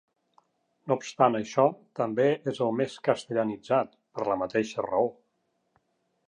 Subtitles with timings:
[0.91, 1.65] No obstant això
[1.99, 5.13] també és el més castellanitzat, per la mateixa raó.